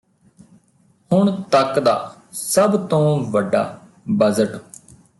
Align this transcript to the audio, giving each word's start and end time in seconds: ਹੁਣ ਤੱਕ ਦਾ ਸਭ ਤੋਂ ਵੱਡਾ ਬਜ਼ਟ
ਹੁਣ 1.11 1.31
ਤੱਕ 1.51 1.79
ਦਾ 1.79 2.15
ਸਭ 2.31 2.87
ਤੋਂ 2.87 3.19
ਵੱਡਾ 3.31 3.79
ਬਜ਼ਟ 4.09 4.57